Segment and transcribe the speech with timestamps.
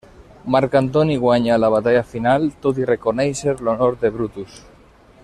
[0.53, 4.61] Marc Antoni guanya la batalla final, tot i reconèixer l'honor de Brutus.